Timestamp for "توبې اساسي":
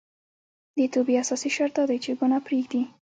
0.93-1.49